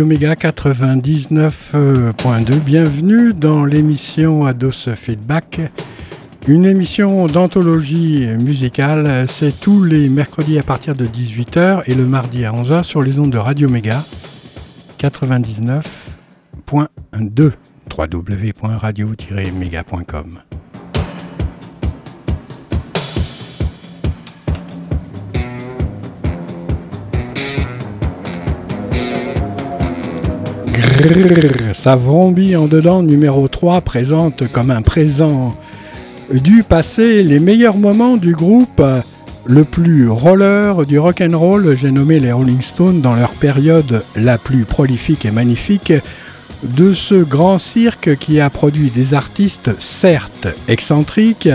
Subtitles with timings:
[0.00, 5.60] Radio Méga 99.2, bienvenue dans l'émission Ados Feedback,
[6.48, 9.26] une émission d'anthologie musicale.
[9.28, 13.20] C'est tous les mercredis à partir de 18h et le mardi à 11h sur les
[13.20, 14.02] ondes de Radio Méga
[14.98, 17.52] 99.2
[17.94, 20.38] www.radio-méga.com.
[31.72, 35.56] Ça vrombit en dedans numéro 3 présente comme un présent
[36.32, 38.82] du passé les meilleurs moments du groupe
[39.46, 44.02] le plus roller du rock and roll, j'ai nommé les Rolling Stones dans leur période
[44.16, 45.92] la plus prolifique et magnifique
[46.62, 51.48] de ce grand cirque qui a produit des artistes certes excentriques,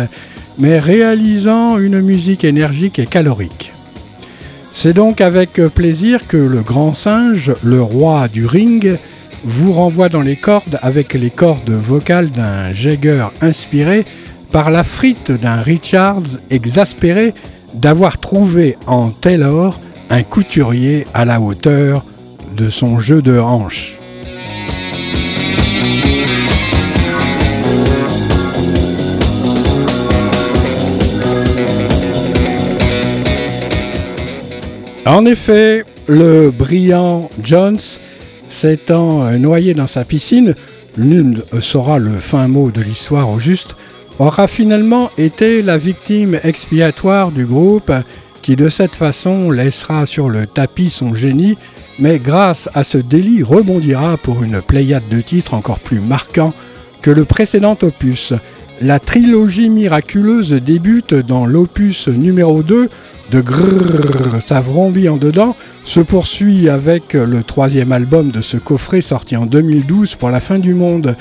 [0.58, 3.72] mais réalisant une musique énergique et calorique.
[4.74, 8.98] C'est donc avec plaisir que le grand singe, le roi du ring,
[9.46, 14.04] vous renvoie dans les cordes avec les cordes vocales d'un Jagger inspiré
[14.52, 17.34] par la frite d'un Richards exaspéré
[17.76, 19.80] d'avoir trouvé en Taylor
[20.10, 22.04] un couturier à la hauteur
[22.58, 23.96] de son jeu de hanche.
[35.06, 37.78] En effet, le brillant Jones
[38.50, 40.56] s'étant noyé dans sa piscine,
[40.98, 43.76] nul saura le fin mot de l'histoire au juste,
[44.20, 47.92] aura finalement été la victime expiatoire du groupe
[48.42, 51.58] qui de cette façon laissera sur le tapis son génie,
[51.98, 56.54] mais grâce à ce délit rebondira pour une pléiade de titres encore plus marquants
[57.02, 58.34] que le précédent opus.
[58.82, 62.90] La trilogie miraculeuse débute dans l'opus numéro 2
[63.32, 69.38] de Grrrr, ça en dedans, se poursuit avec le troisième album de ce coffret sorti
[69.38, 71.16] en 2012 pour la fin du monde.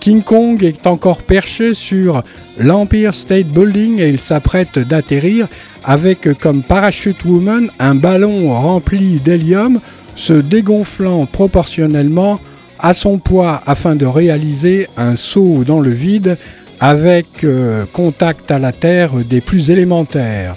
[0.00, 2.22] King Kong est encore perché sur
[2.58, 5.48] l'Empire State Building et il s'apprête d'atterrir
[5.84, 9.80] avec comme parachute woman un ballon rempli d'hélium
[10.14, 12.40] se dégonflant proportionnellement
[12.78, 16.36] à son poids afin de réaliser un saut dans le vide
[16.80, 20.54] avec euh, contact à la Terre des plus élémentaires.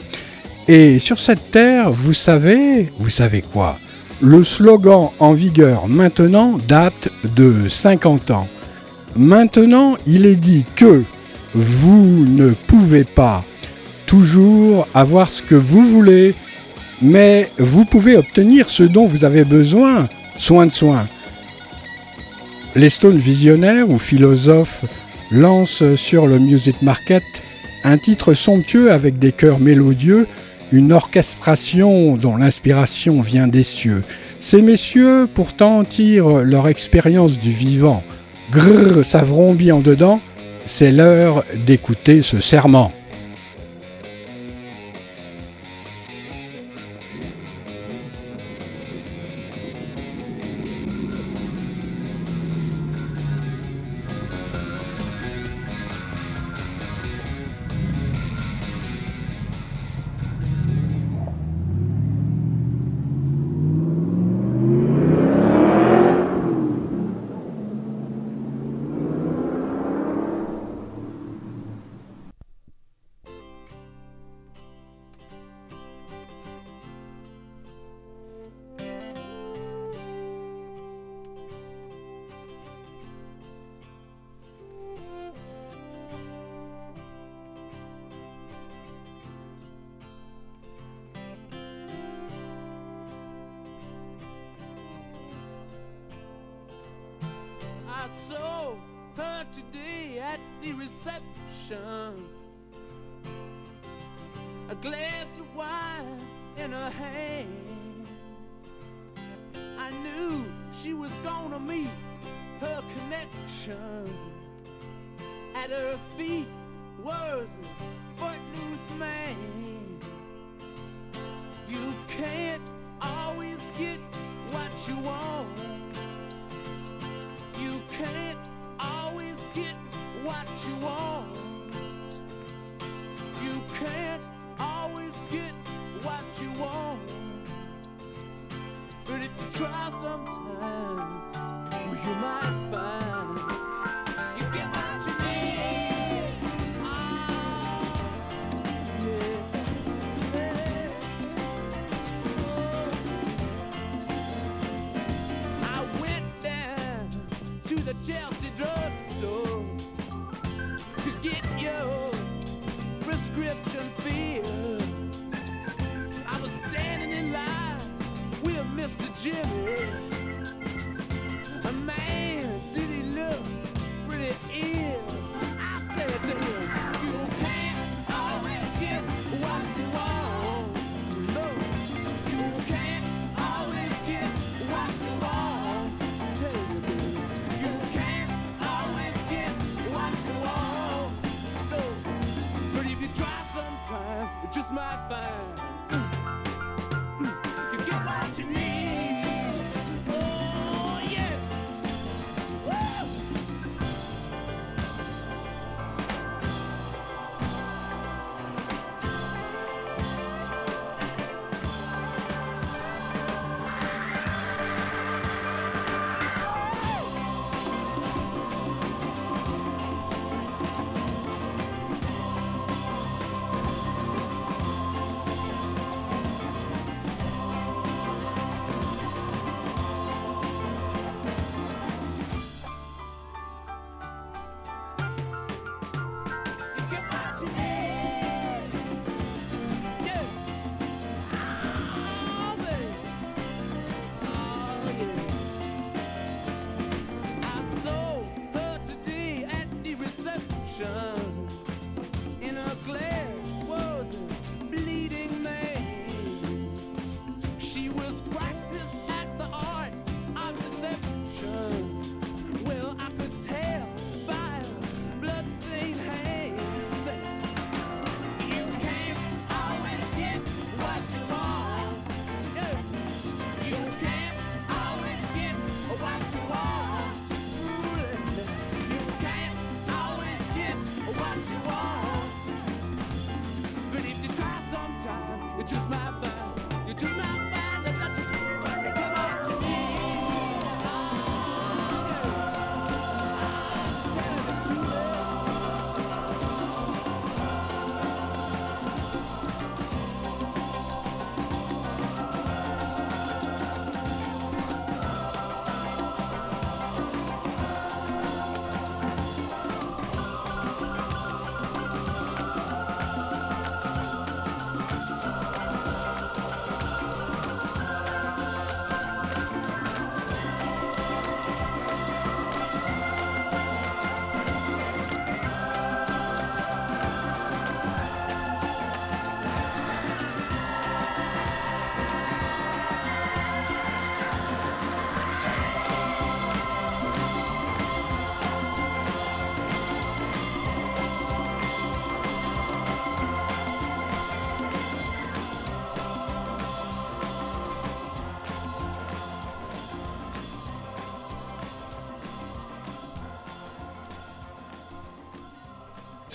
[0.68, 3.78] Et sur cette terre, vous savez, vous savez quoi?
[4.22, 8.48] Le slogan en vigueur maintenant date de 50 ans.
[9.16, 11.04] Maintenant, il est dit que
[11.54, 13.44] vous ne pouvez pas
[14.06, 16.36] toujours avoir ce que vous voulez,
[17.02, 20.08] mais vous pouvez obtenir ce dont vous avez besoin,
[20.38, 21.08] soin de soin.
[22.76, 24.86] Les Stones visionnaires ou philosophes
[25.32, 27.24] lancent sur le Music Market
[27.84, 30.28] un titre somptueux avec des chœurs mélodieux
[30.72, 34.04] une orchestration dont l'inspiration vient des cieux.
[34.40, 38.04] Ces messieurs pourtant tirent leur expérience du vivant.
[38.52, 40.20] Grrr, ça vrombit en dedans,
[40.66, 42.92] c'est l'heure d'écouter ce serment.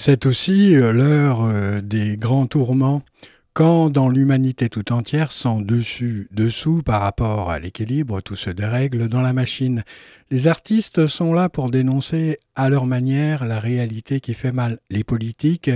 [0.06, 3.02] C'est aussi euh, l'heure euh, des grands tourments,
[3.54, 9.08] quand dans l'humanité tout entière, sans dessus, dessous par rapport à l'équilibre, tout se dérègle
[9.08, 9.82] dans la machine.
[10.30, 14.78] Les artistes sont là pour dénoncer à leur manière la réalité qui fait mal.
[14.90, 15.72] Les politiques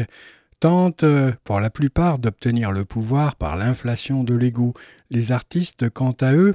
[0.61, 4.75] tentent, euh, pour la plupart, d'obtenir le pouvoir par l'inflation de l'ego.
[5.11, 6.55] Les artistes, quant à eux,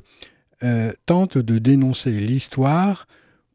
[1.06, 3.06] tentent de dénoncer l'histoire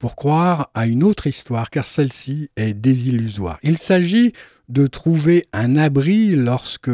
[0.00, 3.58] pour croire à une autre histoire, car celle-ci est désillusoire.
[3.62, 4.32] Il s'agit
[4.70, 6.90] de trouver un abri lorsque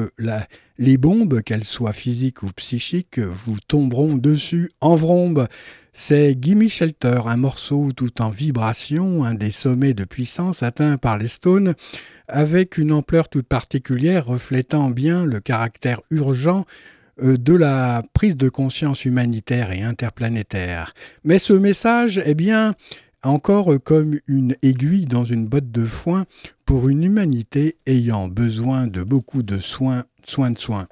[0.78, 5.46] les bombes, qu'elles soient physiques ou psychiques, vous tomberont dessus en vrombe.
[5.92, 11.16] C'est Gimme Shelter, un morceau tout en vibration, un des sommets de puissance atteints par
[11.16, 11.74] les Stones,
[12.26, 16.66] avec une ampleur toute particulière reflétant bien le caractère urgent
[17.20, 20.94] de la prise de conscience humanitaire et interplanétaire.
[21.24, 22.74] Mais ce message est bien
[23.22, 26.26] encore comme une aiguille dans une botte de foin
[26.64, 30.88] pour une humanité ayant besoin de beaucoup de soins, soins de soins.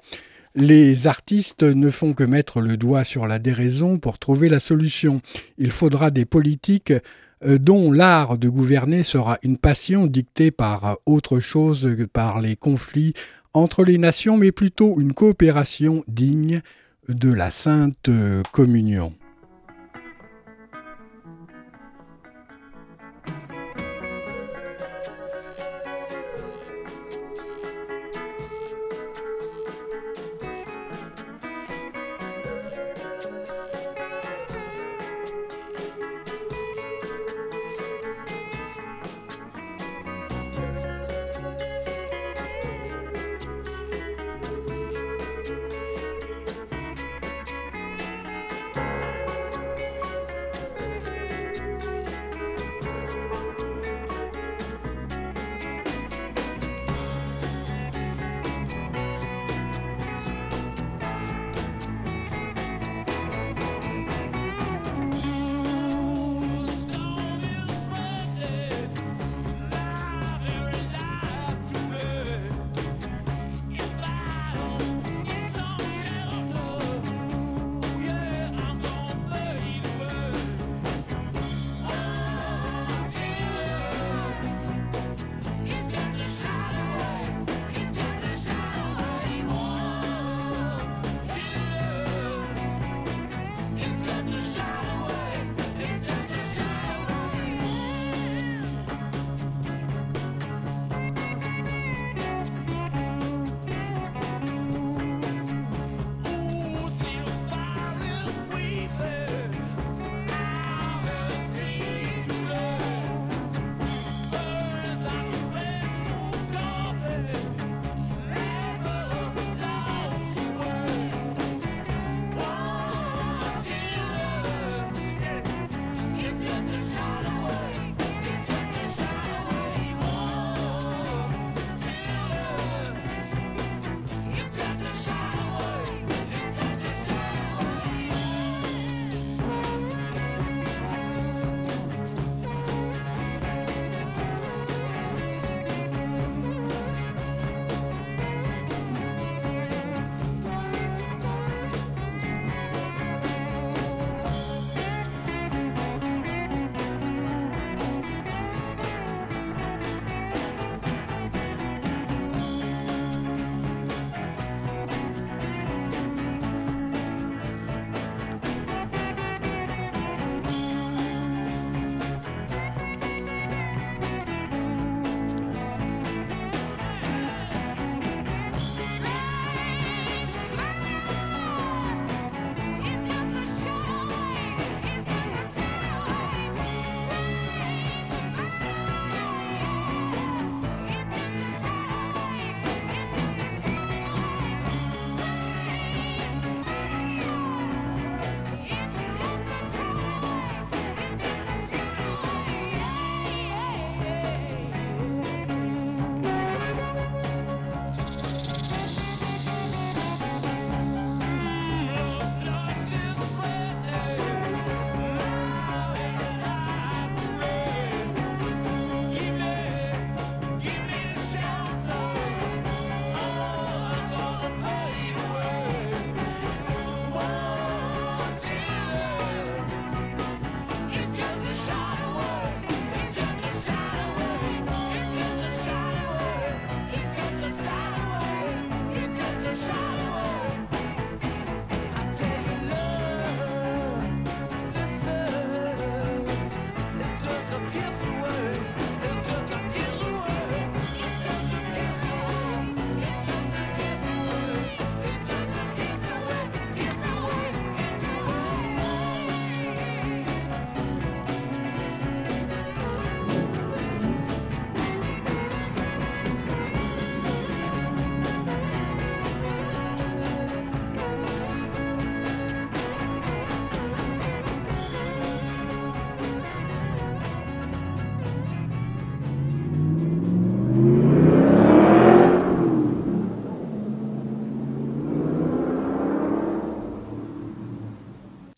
[0.55, 5.21] Les artistes ne font que mettre le doigt sur la déraison pour trouver la solution.
[5.57, 6.93] Il faudra des politiques
[7.43, 12.55] euh, dont l'art de gouverner sera une passion dictée par autre chose que par les
[12.55, 13.13] conflits
[13.55, 16.61] entre les nations, mais plutôt une coopération digne
[17.07, 18.09] de la Sainte
[18.51, 19.13] Communion.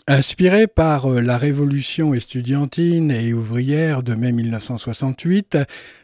[0.09, 5.57] Inspiré par euh, la révolution estudiantine et ouvrière de mai 1968,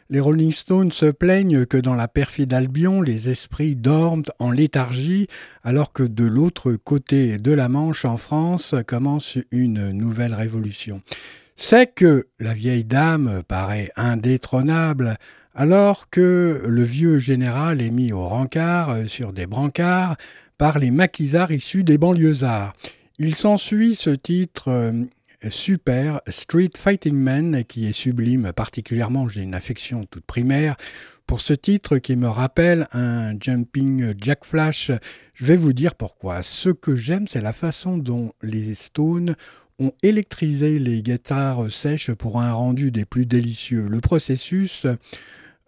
[0.10, 5.28] les Rolling Stones se plaignent que dans la perfide Albion, les esprits dorment en léthargie,
[5.64, 11.02] alors que de l'autre côté de la Manche, en France, commence une nouvelle révolution.
[11.56, 15.16] C'est que la vieille dame paraît indétrônable,
[15.56, 20.18] alors que le vieux général est mis au rencard sur des brancards
[20.58, 22.74] par les maquisards issus des banlieusards.
[23.20, 25.06] Il s'ensuit ce titre euh,
[25.50, 30.76] super, Street Fighting Man, qui est sublime, particulièrement j'ai une affection toute primaire
[31.28, 34.92] pour ce titre qui me rappelle un Jumping Jack Flash.
[35.36, 36.42] Je vais vous dire pourquoi.
[36.42, 39.36] Ce que j'aime, c'est la façon dont les Stones
[39.78, 43.88] ont électrisé les guitares sèches pour un rendu des plus délicieux.
[43.88, 44.88] Le processus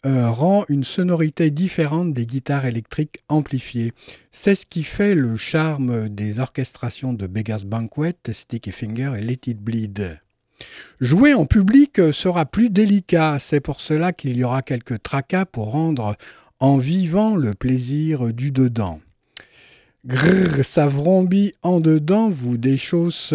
[0.06, 3.92] euh, rend une sonorité différente des guitares électriques amplifiées.
[4.32, 9.40] C'est ce qui fait le charme des orchestrations de Beggars Banquet, Sticky Finger et Let
[9.48, 10.20] It Bleed.
[11.00, 15.72] Jouer en public sera plus délicat, c'est pour cela qu'il y aura quelques tracas pour
[15.72, 16.16] rendre
[16.60, 19.02] en vivant le plaisir du dedans.
[20.06, 23.34] Grrr, ça vrombit en dedans, vous déchausse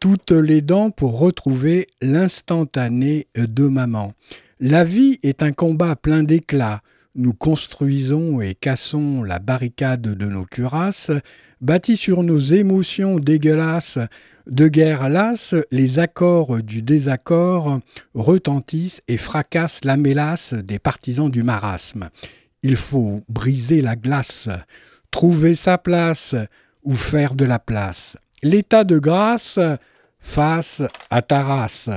[0.00, 4.14] toutes les dents pour retrouver l'instantané de maman.
[4.62, 6.82] La vie est un combat plein d'éclats.
[7.14, 11.12] Nous construisons et cassons la barricade de nos cuirasses,
[11.62, 13.98] bâtis sur nos émotions dégueulasses.
[14.46, 17.80] De guerre lasse, les accords du désaccord
[18.12, 22.10] retentissent et fracassent la mélasse des partisans du marasme.
[22.62, 24.50] Il faut briser la glace,
[25.10, 26.34] trouver sa place
[26.82, 28.18] ou faire de la place.
[28.42, 29.58] L'état de grâce
[30.18, 31.88] face à ta race.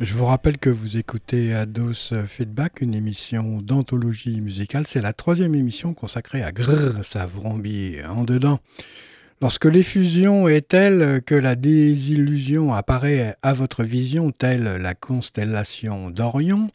[0.00, 4.86] Je vous rappelle que vous écoutez Ados Feedback, une émission d'anthologie musicale.
[4.86, 8.60] C'est la troisième émission consacrée à Grrr, ça vrombit en dedans.
[9.42, 16.70] Lorsque l'effusion est telle que la désillusion apparaît à votre vision telle la constellation d'Orion,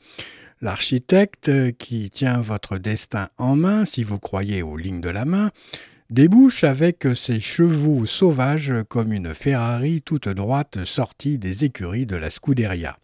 [0.62, 5.50] l'architecte qui tient votre destin en main, si vous croyez aux lignes de la main,
[6.12, 12.30] débouche avec ses chevaux sauvages comme une Ferrari toute droite sortie des écuries de la
[12.30, 13.00] Scuderia.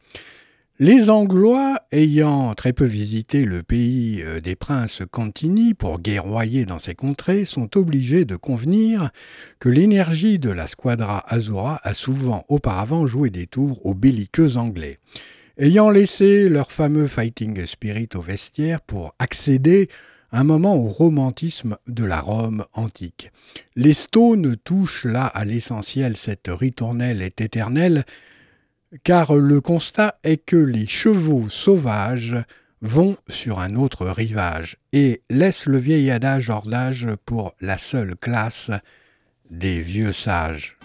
[0.83, 6.79] Les Anglois, ayant très peu visité le pays euh, des princes Cantini pour guerroyer dans
[6.79, 9.11] ces contrées, sont obligés de convenir
[9.59, 14.97] que l'énergie de la squadra Azura a souvent auparavant joué des tours aux belliqueux anglais.
[15.59, 19.87] Ayant laissé leur fameux fighting spirit au vestiaire pour accéder
[20.31, 23.31] un moment au romantisme de la Rome antique.
[23.75, 28.03] Les Stones touchent là à l'essentiel, cette ritournelle est éternelle,
[29.03, 32.37] car le constat est que les chevaux sauvages
[32.81, 38.15] vont sur un autre rivage et laissent le vieil adage hors d'âge pour la seule
[38.15, 38.71] classe
[39.49, 40.80] des vieux sages.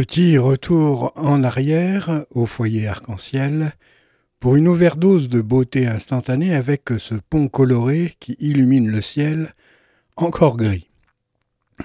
[0.00, 3.72] Petit retour en arrière au foyer arc-en-ciel
[4.38, 9.56] pour une overdose de beauté instantanée avec ce pont coloré qui illumine le ciel
[10.14, 10.88] encore gris.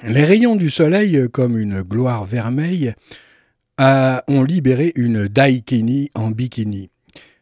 [0.04, 2.93] Les rayons du soleil, comme une gloire vermeille,
[3.80, 6.91] ont libéré une daikini en bikini.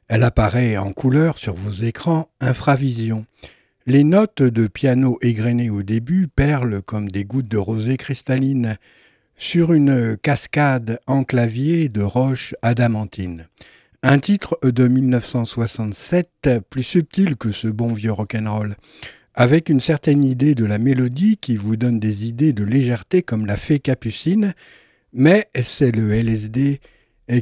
[0.08, 3.26] Elle apparaît en couleur sur vos écrans infravision.
[3.88, 8.78] Les notes de piano égrenées au début perlent comme des gouttes de rosée cristalline
[9.42, 13.48] sur une cascade en clavier de roches adamantines.
[14.04, 18.76] Un titre de 1967 plus subtil que ce bon vieux rock'n'roll,
[19.34, 23.48] avec une certaine idée de la mélodie qui vous donne des idées de légèreté comme
[23.48, 24.54] la fée capucine,
[25.12, 26.80] mais c'est le LSD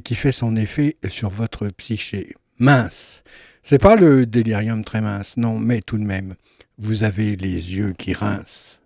[0.05, 2.33] qui fait son effet sur votre psyché.
[2.59, 3.23] Mince.
[3.61, 6.35] C'est pas le délirium très mince, non, mais tout de même,
[6.77, 8.78] vous avez les yeux qui rincent.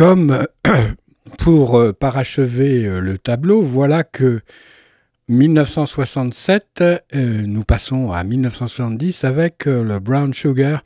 [0.00, 0.46] Comme
[1.38, 4.40] pour euh, parachever euh, le tableau, voilà que
[5.28, 7.02] 1967, euh,
[7.44, 10.82] nous passons à 1970 avec le Brown Sugar.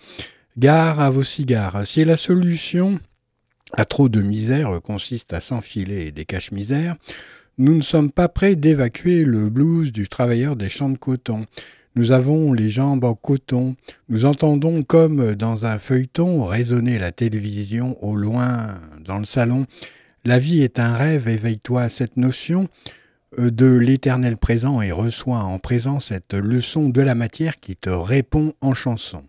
[0.58, 1.86] Gare à vos cigares.
[1.86, 2.98] Si la solution
[3.74, 6.96] à trop de misère consiste à s'enfiler des caches-misères,
[7.56, 11.44] nous ne sommes pas prêts d'évacuer le blues du travailleur des champs de coton.
[11.96, 13.76] Nous avons les jambes en coton.
[14.08, 19.66] Nous entendons comme dans un feuilleton résonner la télévision au loin dans le salon.
[20.24, 22.68] La vie est un rêve, éveille-toi à cette notion
[23.38, 27.90] euh, de l'éternel présent et reçois en présent cette leçon de la matière qui te
[27.90, 29.22] répond en chanson.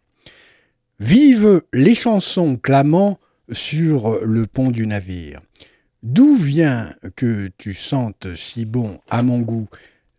[0.99, 3.19] Vive les chansons clamant
[3.51, 5.41] sur le pont du navire.
[6.01, 9.67] D'où vient que tu sentes si bon à mon goût?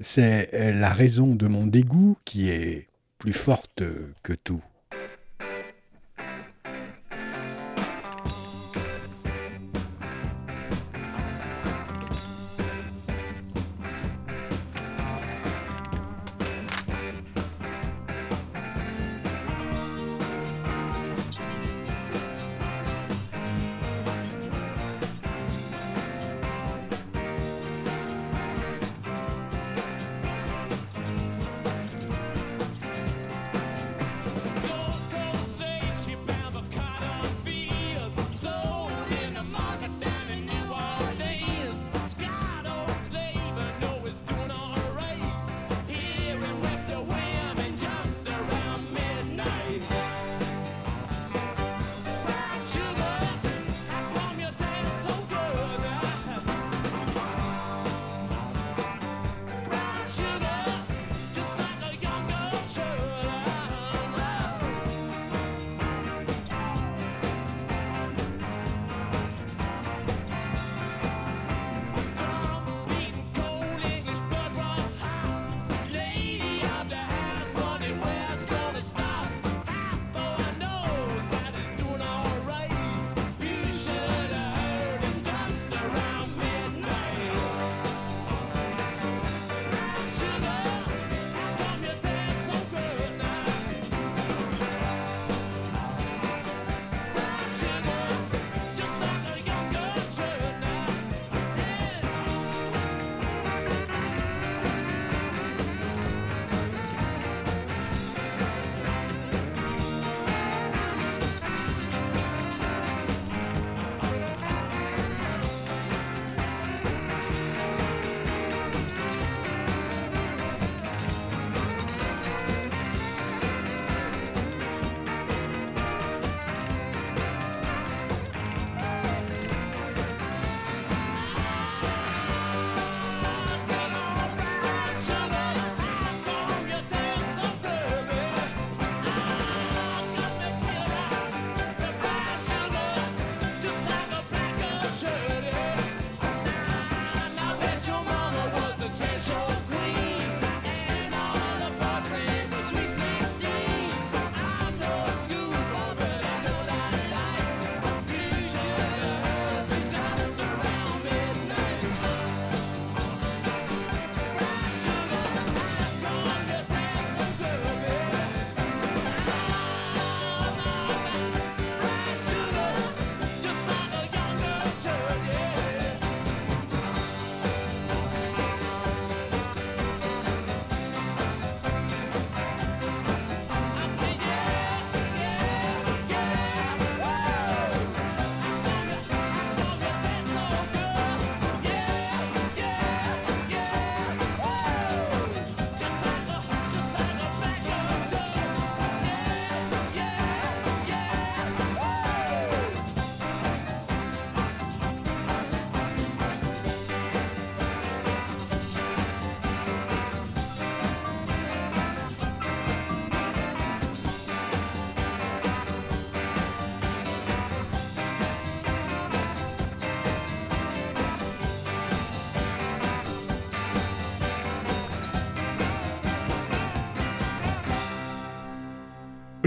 [0.00, 2.86] C'est euh, la raison de mon dégoût qui est
[3.18, 3.82] plus forte
[4.22, 4.62] que tout.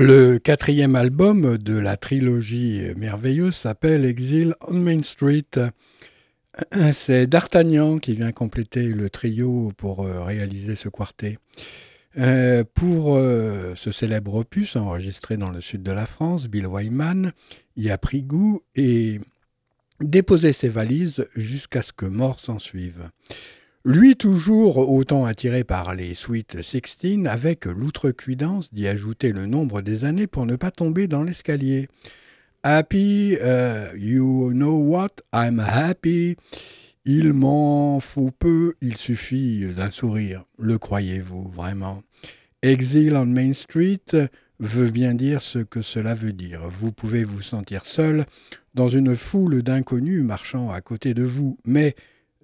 [0.02, 5.43] Le quatrième album de la trilogie merveilleuse s'appelle Exile on Main Street.
[6.93, 11.38] C'est D'Artagnan qui vient compléter le trio pour euh, réaliser ce quartet.
[12.18, 17.34] Euh, pour euh, ce célèbre opus enregistré dans le sud de la France, Bill Wyman
[17.76, 19.20] y a pris goût et
[20.00, 23.10] déposé ses valises jusqu'à ce que mort s'en suive.
[23.90, 30.06] Lui toujours autant attiré par les Sweet Sixteen, avec l'outrecuidance d'y ajouter le nombre des
[30.06, 31.88] années pour ne pas tomber dans l'escalier.
[32.62, 36.38] Happy, uh, you know what, I'm happy.
[37.04, 40.46] Il m'en faut peu, il suffit d'un sourire.
[40.60, 42.04] Le croyez-vous vraiment?
[42.62, 44.30] Exile on Main Street
[44.60, 46.62] veut bien dire ce que cela veut dire.
[46.70, 48.28] Vous pouvez vous sentir seul
[48.76, 51.96] dans une foule d'inconnus marchant à côté de vous, mais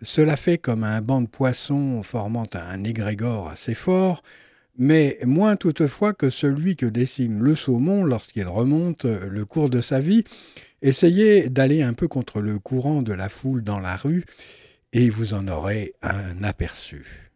[0.02, 4.24] cela fait comme un banc de poissons formant un égrégore assez fort,
[4.78, 10.00] mais moins toutefois que celui que dessine le saumon lorsqu'il remonte le cours de sa
[10.00, 10.24] vie.
[10.82, 14.26] Essayez d'aller un peu contre le courant de la foule dans la rue,
[14.94, 17.32] et vous en aurez un aperçu.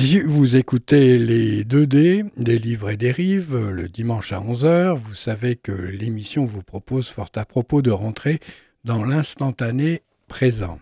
[0.00, 5.56] Si vous écoutez les 2D des livres et des le dimanche à 11h, vous savez
[5.56, 8.38] que l'émission vous propose fort à propos de rentrer
[8.84, 10.78] dans l'instantané présent.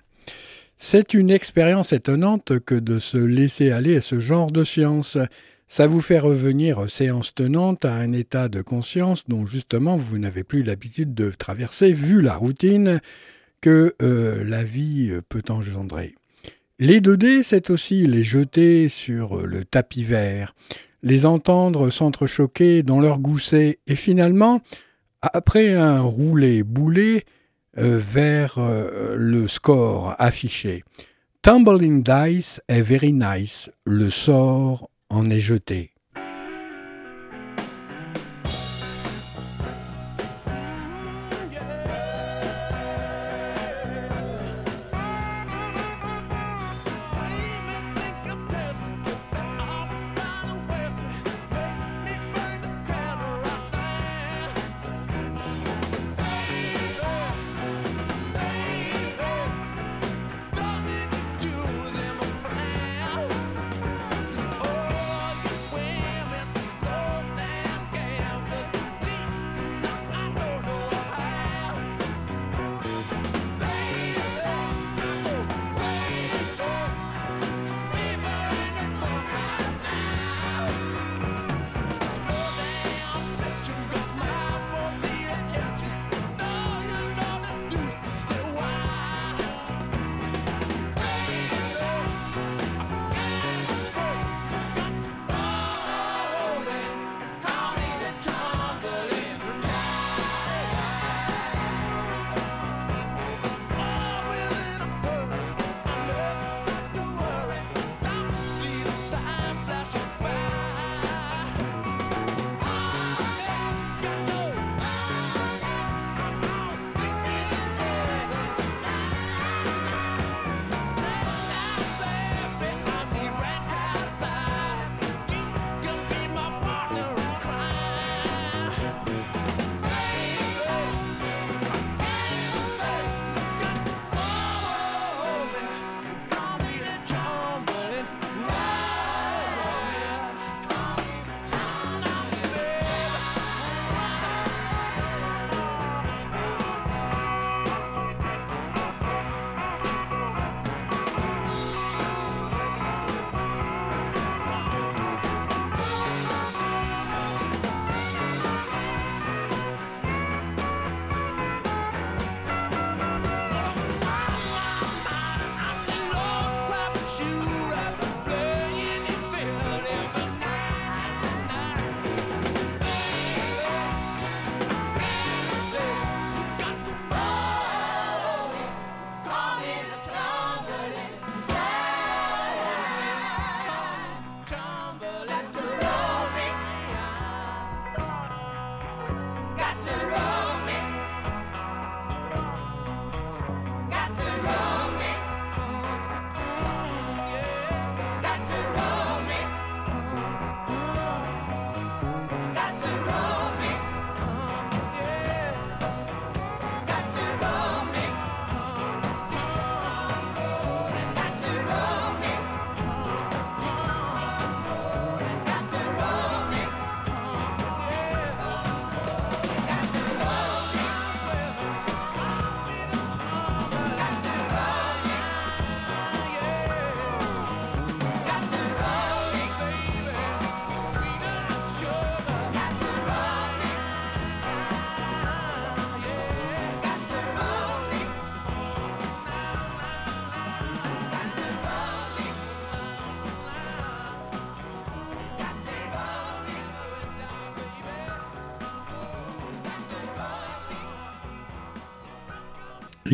[0.77, 5.17] C'est une expérience étonnante que de se laisser aller à ce genre de science.
[5.67, 10.45] Ça vous fait revenir séance tenante à un état de conscience dont justement vous n'avez
[10.45, 13.01] plus l'habitude de traverser vu la routine
[13.63, 16.15] que euh, la vie peut engendrer.
[16.79, 20.55] Les 2D, c'est aussi les jeter sur le tapis vert,
[21.03, 24.61] les entendre s'entrechoquer dans leur gousset, et finalement,
[25.23, 27.25] après un roulé-boulé,
[27.79, 30.83] euh, vers euh, le score affiché.
[31.43, 35.96] Tumbling dice est very nice, le sort en est jeté.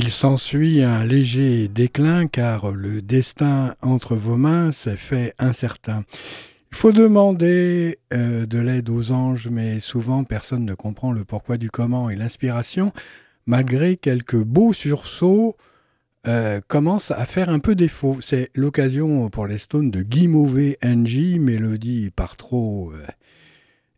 [0.05, 6.03] Il s'ensuit un léger déclin car le destin entre vos mains s'est fait incertain.
[6.73, 11.57] Il faut demander euh, de l'aide aux anges, mais souvent personne ne comprend le pourquoi
[11.57, 12.93] du comment et l'inspiration,
[13.47, 15.57] malgré quelques beaux sursauts,
[16.27, 18.19] euh, commence à faire un peu défaut.
[18.21, 23.07] C'est l'occasion pour les Stones de guimauver Angie, mélodie par trop euh,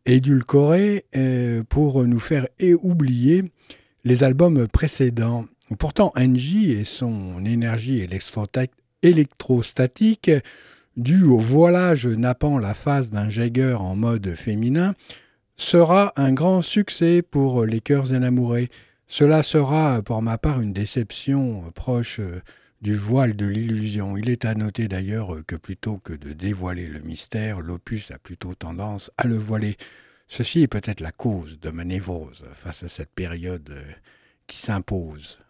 [0.05, 1.07] édulcorée,
[1.71, 2.47] pour nous faire
[2.83, 3.45] oublier
[4.05, 5.47] les albums précédents.
[5.79, 8.07] Pourtant, Angie et son énergie
[9.03, 10.31] électrostatique,
[10.97, 14.95] due au voilage nappant la face d'un Jagger en mode féminin,
[15.57, 18.71] sera un grand succès pour les cœurs enamourés.
[19.07, 22.21] Cela sera pour ma part une déception proche
[22.83, 24.17] du voile de l'illusion.
[24.17, 28.55] Il est à noter d'ailleurs que plutôt que de dévoiler le mystère, l'opus a plutôt
[28.55, 29.77] tendance à le voiler.
[30.29, 33.73] Ceci est peut-être la cause de ma névrose face à cette période
[34.47, 35.39] qui s'impose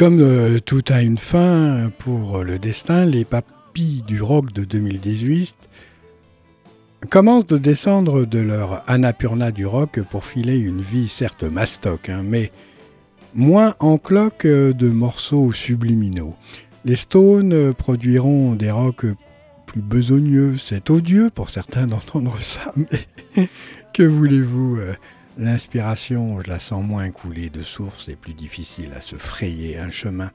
[0.00, 4.64] comme euh, tout a une fin pour euh, le destin, les papis du rock de
[4.64, 5.54] 2018
[7.10, 12.22] commencent de descendre de leur Annapurna du rock pour filer une vie certes mastoc, hein,
[12.24, 12.50] mais
[13.34, 16.34] moins en cloque de morceaux subliminaux.
[16.86, 19.04] Les Stones produiront des rocks
[19.66, 23.50] plus besogneux, c'est odieux pour certains d'entendre ça, mais
[23.92, 24.78] que voulez-vous
[25.40, 29.90] L'inspiration, je la sens moins coulée de source et plus difficile à se frayer un
[29.90, 30.32] chemin.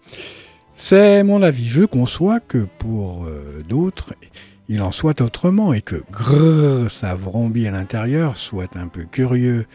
[0.74, 1.68] C'est mon avis.
[1.68, 4.16] Je conçois que pour euh, d'autres,
[4.68, 9.68] il en soit autrement et que grrr, ça vrombit à l'intérieur soit un peu curieux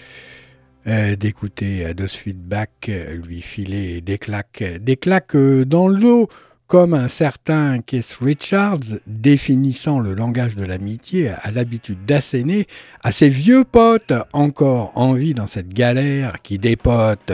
[0.88, 2.90] euh, d'écouter Ados Feedback
[3.22, 6.28] lui filer des claques, des claques euh, dans le dos
[6.70, 12.68] comme un certain Keith Richards, définissant le langage de l'amitié, a l'habitude d'asséner
[13.02, 17.32] à ses vieux potes encore en vie dans cette galère qui dépote.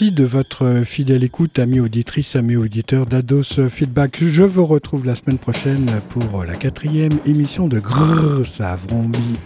[0.00, 4.16] Merci de votre fidèle écoute, amis auditrices, amis auditeurs d'Ados Feedback.
[4.24, 8.78] Je vous retrouve la semaine prochaine pour la quatrième émission de Grrr, ça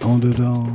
[0.04, 0.68] en dedans.